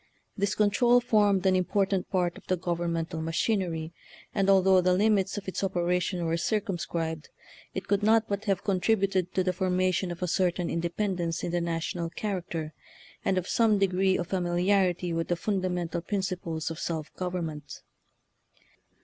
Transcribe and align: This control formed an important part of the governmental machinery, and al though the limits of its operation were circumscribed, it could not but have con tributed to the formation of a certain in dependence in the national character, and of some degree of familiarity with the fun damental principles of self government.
This 0.35 0.55
control 0.55 0.99
formed 0.99 1.45
an 1.45 1.55
important 1.55 2.09
part 2.09 2.35
of 2.35 2.47
the 2.47 2.57
governmental 2.57 3.21
machinery, 3.21 3.93
and 4.33 4.49
al 4.49 4.63
though 4.63 4.81
the 4.81 4.95
limits 4.95 5.37
of 5.37 5.47
its 5.47 5.63
operation 5.63 6.25
were 6.25 6.37
circumscribed, 6.37 7.29
it 7.75 7.87
could 7.87 8.01
not 8.01 8.27
but 8.27 8.45
have 8.45 8.63
con 8.63 8.79
tributed 8.79 9.31
to 9.33 9.43
the 9.43 9.53
formation 9.53 10.09
of 10.09 10.23
a 10.23 10.27
certain 10.27 10.71
in 10.71 10.79
dependence 10.79 11.43
in 11.43 11.51
the 11.51 11.61
national 11.61 12.09
character, 12.09 12.73
and 13.23 13.37
of 13.37 13.47
some 13.47 13.77
degree 13.77 14.17
of 14.17 14.25
familiarity 14.29 15.13
with 15.13 15.27
the 15.27 15.35
fun 15.35 15.61
damental 15.61 16.03
principles 16.03 16.71
of 16.71 16.79
self 16.79 17.13
government. 17.15 17.81